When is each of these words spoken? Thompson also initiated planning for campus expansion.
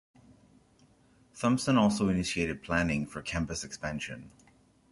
Thompson 1.35 1.77
also 1.77 2.09
initiated 2.09 2.63
planning 2.63 3.05
for 3.05 3.21
campus 3.21 3.63
expansion. 3.63 4.31